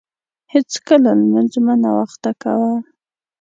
[0.53, 2.73] هیڅکله لمونځ مه ناوخته کاوه.